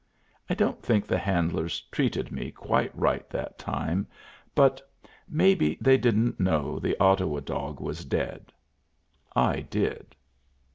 [0.49, 4.07] I don't think the handlers treated me quite right that time,
[4.55, 4.81] but
[5.29, 8.51] maybe they didn't know the Ottawa dog was dead.
[9.35, 10.15] I did.